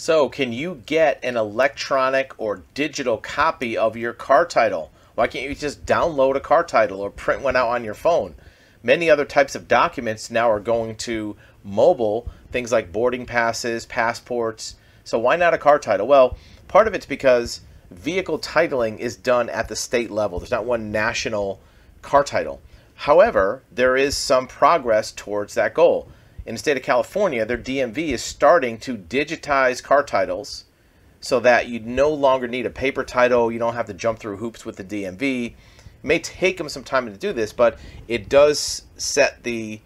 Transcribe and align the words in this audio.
So, 0.00 0.30
can 0.30 0.50
you 0.50 0.80
get 0.86 1.22
an 1.22 1.36
electronic 1.36 2.32
or 2.38 2.62
digital 2.72 3.18
copy 3.18 3.76
of 3.76 3.98
your 3.98 4.14
car 4.14 4.46
title? 4.46 4.90
Why 5.14 5.26
can't 5.26 5.46
you 5.46 5.54
just 5.54 5.84
download 5.84 6.36
a 6.36 6.40
car 6.40 6.64
title 6.64 7.02
or 7.02 7.10
print 7.10 7.42
one 7.42 7.54
out 7.54 7.68
on 7.68 7.84
your 7.84 7.92
phone? 7.92 8.34
Many 8.82 9.10
other 9.10 9.26
types 9.26 9.54
of 9.54 9.68
documents 9.68 10.30
now 10.30 10.50
are 10.50 10.58
going 10.58 10.96
to 11.04 11.36
mobile, 11.62 12.30
things 12.50 12.72
like 12.72 12.92
boarding 12.92 13.26
passes, 13.26 13.84
passports. 13.84 14.76
So, 15.04 15.18
why 15.18 15.36
not 15.36 15.52
a 15.52 15.58
car 15.58 15.78
title? 15.78 16.06
Well, 16.06 16.38
part 16.66 16.88
of 16.88 16.94
it's 16.94 17.04
because 17.04 17.60
vehicle 17.90 18.38
titling 18.38 19.00
is 19.00 19.16
done 19.16 19.50
at 19.50 19.68
the 19.68 19.76
state 19.76 20.10
level, 20.10 20.38
there's 20.38 20.50
not 20.50 20.64
one 20.64 20.90
national 20.90 21.60
car 22.00 22.24
title. 22.24 22.62
However, 22.94 23.64
there 23.70 23.98
is 23.98 24.16
some 24.16 24.46
progress 24.46 25.12
towards 25.12 25.52
that 25.56 25.74
goal. 25.74 26.08
In 26.46 26.54
the 26.54 26.58
state 26.58 26.76
of 26.76 26.82
California, 26.82 27.44
their 27.44 27.58
DMV 27.58 27.98
is 28.08 28.22
starting 28.22 28.78
to 28.78 28.96
digitize 28.96 29.82
car 29.82 30.02
titles 30.02 30.64
so 31.20 31.38
that 31.40 31.68
you 31.68 31.80
no 31.80 32.10
longer 32.10 32.48
need 32.48 32.64
a 32.64 32.70
paper 32.70 33.04
title. 33.04 33.52
You 33.52 33.58
don't 33.58 33.74
have 33.74 33.86
to 33.86 33.94
jump 33.94 34.18
through 34.18 34.38
hoops 34.38 34.64
with 34.64 34.76
the 34.76 34.84
DMV. 34.84 35.46
It 35.48 35.54
may 36.02 36.18
take 36.18 36.56
them 36.56 36.70
some 36.70 36.82
time 36.82 37.06
to 37.06 37.16
do 37.16 37.34
this, 37.34 37.52
but 37.52 37.78
it 38.08 38.28
does 38.28 38.82
set 38.96 39.42
the 39.42 39.80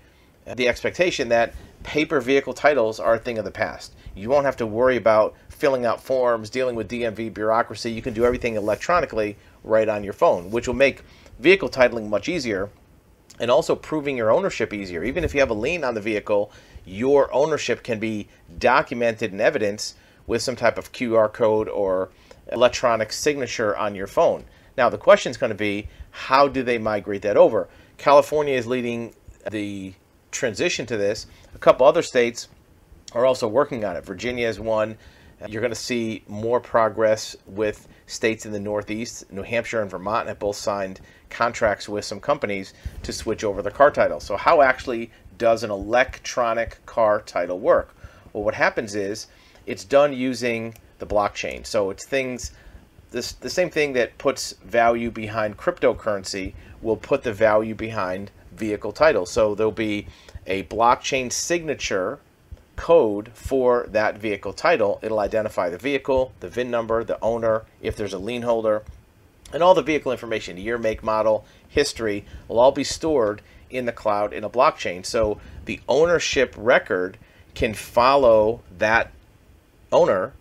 the 0.56 0.68
expectation 0.68 1.30
that 1.30 1.54
paper 1.84 2.20
vehicle 2.20 2.52
titles 2.52 3.00
are 3.00 3.14
a 3.14 3.18
thing 3.18 3.38
of 3.38 3.46
the 3.46 3.50
past. 3.50 3.94
You 4.14 4.28
won't 4.28 4.44
have 4.44 4.58
to 4.58 4.66
worry 4.66 4.96
about 4.96 5.34
filling 5.48 5.86
out 5.86 6.02
forms, 6.02 6.50
dealing 6.50 6.76
with 6.76 6.88
DMV 6.88 7.32
bureaucracy. 7.32 7.90
You 7.90 8.02
can 8.02 8.12
do 8.12 8.26
everything 8.26 8.54
electronically 8.56 9.38
right 9.64 9.88
on 9.88 10.04
your 10.04 10.12
phone, 10.12 10.50
which 10.50 10.68
will 10.68 10.74
make 10.74 11.00
vehicle 11.40 11.70
titling 11.70 12.08
much 12.08 12.28
easier 12.28 12.68
and 13.40 13.50
also 13.50 13.74
proving 13.74 14.16
your 14.16 14.30
ownership 14.30 14.72
easier. 14.72 15.02
Even 15.04 15.24
if 15.24 15.34
you 15.34 15.40
have 15.40 15.50
a 15.50 15.54
lien 15.54 15.84
on 15.84 15.94
the 15.94 16.00
vehicle, 16.00 16.52
your 16.84 17.32
ownership 17.32 17.82
can 17.82 17.98
be 17.98 18.28
documented 18.58 19.32
in 19.32 19.40
evidence 19.40 19.94
with 20.26 20.42
some 20.42 20.56
type 20.56 20.78
of 20.78 20.92
QR 20.92 21.32
code 21.32 21.68
or 21.68 22.10
electronic 22.52 23.12
signature 23.12 23.76
on 23.76 23.94
your 23.94 24.06
phone. 24.06 24.44
Now, 24.76 24.88
the 24.88 24.98
question 24.98 25.30
is 25.30 25.36
going 25.36 25.50
to 25.50 25.56
be 25.56 25.88
how 26.10 26.48
do 26.48 26.62
they 26.62 26.78
migrate 26.78 27.22
that 27.22 27.36
over? 27.36 27.68
California 27.98 28.54
is 28.54 28.66
leading 28.66 29.14
the 29.50 29.94
transition 30.30 30.86
to 30.86 30.96
this. 30.96 31.26
A 31.54 31.58
couple 31.58 31.86
other 31.86 32.02
states 32.02 32.48
are 33.12 33.24
also 33.24 33.46
working 33.46 33.84
on 33.84 33.96
it. 33.96 34.04
Virginia 34.04 34.48
is 34.48 34.58
one. 34.58 34.96
You're 35.48 35.60
going 35.60 35.72
to 35.72 35.76
see 35.76 36.22
more 36.26 36.58
progress 36.58 37.36
with 37.46 37.86
states 38.06 38.46
in 38.46 38.52
the 38.52 38.60
Northeast. 38.60 39.30
New 39.30 39.42
Hampshire 39.42 39.82
and 39.82 39.90
Vermont 39.90 40.28
have 40.28 40.38
both 40.38 40.56
signed 40.56 41.00
contracts 41.28 41.88
with 41.88 42.04
some 42.04 42.20
companies 42.20 42.72
to 43.02 43.12
switch 43.12 43.44
over 43.44 43.60
the 43.60 43.70
car 43.70 43.90
title. 43.90 44.20
So, 44.20 44.36
how 44.36 44.62
actually 44.62 45.10
does 45.36 45.62
an 45.62 45.70
electronic 45.70 46.84
car 46.86 47.20
title 47.20 47.58
work? 47.58 47.94
Well, 48.32 48.42
what 48.42 48.54
happens 48.54 48.94
is 48.94 49.26
it's 49.66 49.84
done 49.84 50.12
using 50.12 50.74
the 50.98 51.06
blockchain. 51.06 51.66
So, 51.66 51.90
it's 51.90 52.06
things, 52.06 52.52
this, 53.10 53.32
the 53.32 53.50
same 53.50 53.68
thing 53.68 53.92
that 53.94 54.16
puts 54.16 54.52
value 54.64 55.10
behind 55.10 55.58
cryptocurrency 55.58 56.54
will 56.80 56.96
put 56.96 57.22
the 57.22 57.32
value 57.32 57.74
behind 57.74 58.30
vehicle 58.52 58.92
title. 58.92 59.26
So, 59.26 59.54
there'll 59.54 59.72
be 59.72 60.06
a 60.46 60.62
blockchain 60.64 61.30
signature 61.30 62.20
code 62.76 63.30
for 63.34 63.86
that 63.90 64.18
vehicle 64.18 64.52
title. 64.52 64.98
It'll 65.02 65.20
identify 65.20 65.70
the 65.70 65.78
vehicle, 65.78 66.32
the 66.40 66.48
VIN 66.48 66.70
number, 66.70 67.04
the 67.04 67.20
owner, 67.20 67.64
if 67.80 67.96
there's 67.96 68.12
a 68.12 68.18
lien 68.18 68.42
holder, 68.42 68.82
and 69.52 69.62
all 69.62 69.74
the 69.74 69.82
vehicle 69.82 70.12
information, 70.12 70.56
year, 70.56 70.78
make, 70.78 71.02
model, 71.02 71.44
history, 71.68 72.24
will 72.48 72.58
all 72.58 72.72
be 72.72 72.84
stored 72.84 73.42
in 73.70 73.86
the 73.86 73.92
cloud 73.92 74.32
in 74.32 74.44
a 74.44 74.50
blockchain. 74.50 75.04
So 75.04 75.40
the 75.64 75.80
ownership 75.88 76.54
record 76.56 77.18
can 77.54 77.74
follow 77.74 78.60
that 78.78 79.12
owner. 79.92 80.32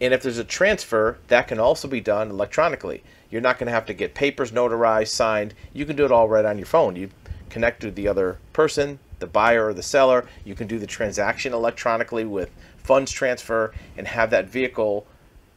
And 0.00 0.12
if 0.14 0.22
there's 0.22 0.38
a 0.38 0.44
transfer, 0.44 1.18
that 1.28 1.48
can 1.48 1.58
also 1.58 1.88
be 1.88 2.00
done 2.00 2.30
electronically. 2.30 3.02
You're 3.30 3.40
not 3.40 3.58
going 3.58 3.66
to 3.66 3.72
have 3.72 3.86
to 3.86 3.94
get 3.94 4.14
papers 4.14 4.52
notarized, 4.52 5.08
signed. 5.08 5.54
You 5.72 5.84
can 5.86 5.96
do 5.96 6.04
it 6.04 6.12
all 6.12 6.28
right 6.28 6.44
on 6.44 6.58
your 6.58 6.66
phone. 6.66 6.96
You 6.96 7.10
connect 7.50 7.80
to 7.80 7.90
the 7.90 8.08
other 8.08 8.38
person, 8.52 8.98
the 9.18 9.26
buyer 9.26 9.66
or 9.66 9.74
the 9.74 9.82
seller. 9.82 10.26
You 10.44 10.54
can 10.54 10.66
do 10.66 10.78
the 10.78 10.86
transaction 10.86 11.52
electronically 11.52 12.24
with 12.24 12.50
funds 12.78 13.12
transfer 13.12 13.72
and 13.96 14.06
have 14.06 14.30
that 14.30 14.48
vehicle 14.48 15.06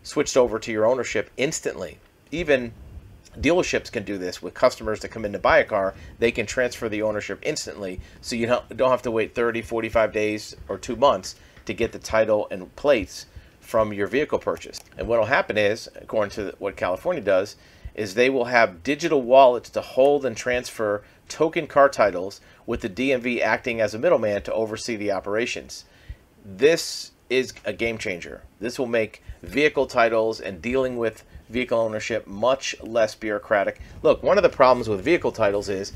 switched 0.03 0.37
over 0.37 0.59
to 0.59 0.71
your 0.71 0.85
ownership 0.85 1.29
instantly. 1.37 1.99
Even 2.31 2.71
dealerships 3.37 3.91
can 3.91 4.03
do 4.03 4.17
this 4.17 4.41
with 4.41 4.53
customers 4.53 5.01
that 5.01 5.09
come 5.09 5.25
in 5.25 5.33
to 5.33 5.39
buy 5.39 5.59
a 5.59 5.63
car. 5.63 5.93
They 6.19 6.31
can 6.31 6.45
transfer 6.45 6.89
the 6.89 7.01
ownership 7.01 7.39
instantly 7.43 7.99
so 8.21 8.35
you 8.35 8.47
don't 8.47 8.89
have 8.89 9.01
to 9.03 9.11
wait 9.11 9.35
30, 9.35 9.61
45 9.61 10.11
days 10.11 10.55
or 10.67 10.77
two 10.77 10.95
months 10.95 11.35
to 11.65 11.73
get 11.73 11.91
the 11.91 11.99
title 11.99 12.47
and 12.49 12.73
plates 12.75 13.25
from 13.59 13.91
your 13.91 14.07
vehicle 14.07 14.39
purchase. 14.39 14.79
And 14.97 15.07
what 15.07 15.19
will 15.19 15.25
happen 15.25 15.57
is, 15.57 15.89
according 15.95 16.31
to 16.31 16.55
what 16.57 16.77
California 16.77 17.21
does, 17.21 17.57
is 17.97 18.13
they 18.13 18.29
will 18.29 18.45
have 18.45 18.83
digital 18.83 19.21
wallets 19.21 19.69
to 19.71 19.81
hold 19.81 20.25
and 20.25 20.37
transfer 20.37 21.03
token 21.27 21.67
car 21.67 21.89
titles 21.89 22.39
with 22.65 22.81
the 22.81 22.89
DMV 22.89 23.41
acting 23.41 23.81
as 23.81 23.93
a 23.93 23.99
middleman 23.99 24.41
to 24.43 24.53
oversee 24.53 24.95
the 24.95 25.11
operations. 25.11 25.83
This 26.45 27.11
is 27.29 27.53
a 27.65 27.73
game 27.73 27.97
changer. 27.97 28.43
This 28.59 28.79
will 28.79 28.87
make 28.87 29.21
vehicle 29.41 29.87
titles 29.87 30.39
and 30.39 30.61
dealing 30.61 30.97
with 30.97 31.23
vehicle 31.49 31.79
ownership 31.79 32.27
much 32.27 32.75
less 32.81 33.15
bureaucratic. 33.15 33.81
Look, 34.03 34.23
one 34.23 34.37
of 34.37 34.43
the 34.43 34.49
problems 34.49 34.87
with 34.87 35.03
vehicle 35.03 35.31
titles 35.31 35.67
is 35.67 35.91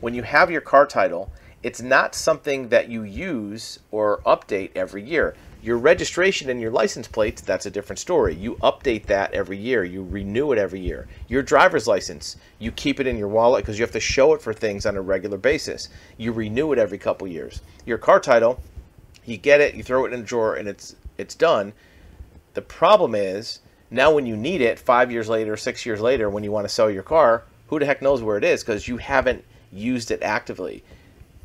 when 0.00 0.14
you 0.14 0.22
have 0.22 0.50
your 0.50 0.60
car 0.60 0.86
title, 0.86 1.32
it's 1.62 1.80
not 1.80 2.14
something 2.14 2.68
that 2.68 2.88
you 2.88 3.02
use 3.02 3.80
or 3.90 4.20
update 4.26 4.70
every 4.76 5.02
year. 5.02 5.34
Your 5.66 5.78
registration 5.78 6.48
and 6.48 6.60
your 6.60 6.70
license 6.70 7.08
plates, 7.08 7.42
that's 7.42 7.66
a 7.66 7.72
different 7.72 7.98
story. 7.98 8.36
You 8.36 8.54
update 8.62 9.06
that 9.06 9.34
every 9.34 9.58
year. 9.58 9.82
You 9.82 10.04
renew 10.04 10.52
it 10.52 10.58
every 10.58 10.78
year. 10.78 11.08
Your 11.26 11.42
driver's 11.42 11.88
license, 11.88 12.36
you 12.60 12.70
keep 12.70 13.00
it 13.00 13.06
in 13.08 13.18
your 13.18 13.26
wallet 13.26 13.64
because 13.64 13.76
you 13.76 13.82
have 13.82 13.90
to 13.90 13.98
show 13.98 14.32
it 14.34 14.40
for 14.40 14.52
things 14.52 14.86
on 14.86 14.96
a 14.96 15.00
regular 15.00 15.36
basis. 15.36 15.88
You 16.18 16.30
renew 16.30 16.70
it 16.70 16.78
every 16.78 16.98
couple 16.98 17.26
years. 17.26 17.62
Your 17.84 17.98
car 17.98 18.20
title, 18.20 18.60
you 19.24 19.38
get 19.38 19.60
it, 19.60 19.74
you 19.74 19.82
throw 19.82 20.04
it 20.04 20.12
in 20.12 20.20
a 20.20 20.22
drawer 20.22 20.54
and 20.54 20.68
it's 20.68 20.94
it's 21.18 21.34
done. 21.34 21.72
The 22.54 22.62
problem 22.62 23.16
is 23.16 23.58
now 23.90 24.14
when 24.14 24.24
you 24.24 24.36
need 24.36 24.60
it 24.60 24.78
5 24.78 25.10
years 25.10 25.28
later, 25.28 25.56
6 25.56 25.84
years 25.84 26.00
later 26.00 26.30
when 26.30 26.44
you 26.44 26.52
want 26.52 26.68
to 26.68 26.72
sell 26.72 26.92
your 26.92 27.02
car, 27.02 27.42
who 27.66 27.80
the 27.80 27.86
heck 27.86 28.00
knows 28.00 28.22
where 28.22 28.38
it 28.38 28.44
is 28.44 28.62
because 28.62 28.86
you 28.86 28.98
haven't 28.98 29.44
used 29.72 30.12
it 30.12 30.22
actively. 30.22 30.84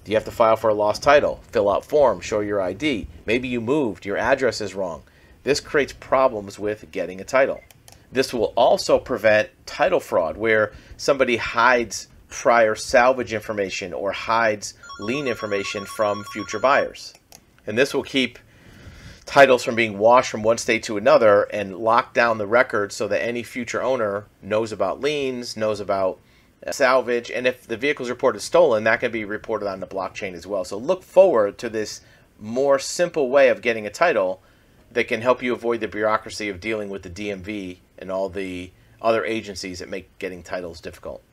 You 0.05 0.15
have 0.15 0.25
to 0.25 0.31
file 0.31 0.55
for 0.55 0.69
a 0.69 0.73
lost 0.73 1.03
title, 1.03 1.41
fill 1.51 1.69
out 1.69 1.85
form, 1.85 2.21
show 2.21 2.39
your 2.39 2.59
ID. 2.59 3.07
Maybe 3.31 3.47
you 3.47 3.61
moved, 3.61 4.05
your 4.05 4.17
address 4.17 4.59
is 4.59 4.75
wrong. 4.75 5.03
This 5.43 5.61
creates 5.61 5.93
problems 5.93 6.59
with 6.59 6.91
getting 6.91 7.21
a 7.21 7.23
title. 7.23 7.61
This 8.11 8.33
will 8.33 8.51
also 8.57 8.99
prevent 8.99 9.51
title 9.65 10.01
fraud 10.01 10.35
where 10.35 10.73
somebody 10.97 11.37
hides 11.37 12.09
prior 12.27 12.75
salvage 12.75 13.31
information 13.31 13.93
or 13.93 14.11
hides 14.11 14.73
lien 14.99 15.27
information 15.27 15.85
from 15.85 16.25
future 16.25 16.59
buyers. 16.59 17.13
And 17.65 17.77
this 17.77 17.93
will 17.93 18.03
keep 18.03 18.37
titles 19.25 19.63
from 19.63 19.75
being 19.75 19.97
washed 19.97 20.29
from 20.29 20.43
one 20.43 20.57
state 20.57 20.83
to 20.83 20.97
another 20.97 21.43
and 21.53 21.77
lock 21.77 22.13
down 22.13 22.37
the 22.37 22.45
record 22.45 22.91
so 22.91 23.07
that 23.07 23.23
any 23.23 23.43
future 23.43 23.81
owner 23.81 24.25
knows 24.41 24.73
about 24.73 24.99
liens, 24.99 25.55
knows 25.55 25.79
about 25.79 26.19
uh, 26.67 26.73
salvage, 26.73 27.31
and 27.31 27.47
if 27.47 27.65
the 27.65 27.77
vehicle 27.77 28.03
is 28.03 28.09
reported 28.09 28.41
stolen, 28.41 28.83
that 28.83 28.99
can 28.99 29.09
be 29.09 29.23
reported 29.23 29.69
on 29.69 29.79
the 29.79 29.87
blockchain 29.87 30.33
as 30.33 30.45
well. 30.45 30.65
So 30.65 30.77
look 30.77 31.01
forward 31.01 31.57
to 31.59 31.69
this 31.69 32.01
more 32.41 32.79
simple 32.79 33.29
way 33.29 33.49
of 33.49 33.61
getting 33.61 33.85
a 33.85 33.91
title 33.91 34.41
that 34.91 35.07
can 35.07 35.21
help 35.21 35.41
you 35.41 35.53
avoid 35.53 35.79
the 35.79 35.87
bureaucracy 35.87 36.49
of 36.49 36.59
dealing 36.59 36.89
with 36.89 37.03
the 37.03 37.09
DMV 37.09 37.77
and 37.97 38.11
all 38.11 38.27
the 38.27 38.71
other 39.01 39.23
agencies 39.23 39.79
that 39.79 39.89
make 39.89 40.17
getting 40.19 40.43
titles 40.43 40.81
difficult. 40.81 41.23